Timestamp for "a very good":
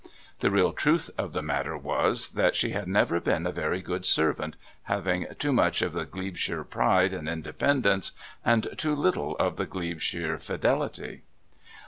3.45-4.03